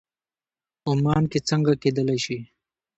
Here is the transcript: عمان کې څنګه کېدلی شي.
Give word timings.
عمان 0.89 1.23
کې 1.31 1.39
څنګه 1.49 1.73
کېدلی 1.81 2.17
شي. 2.25 2.37